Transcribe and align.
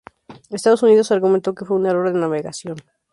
Estados 0.49 0.81
Unidos 0.81 1.11
argumentó 1.11 1.53
que 1.53 1.63
fue 1.63 1.77
un 1.77 1.85
error 1.85 2.11
de 2.11 2.19
navegación. 2.19 2.75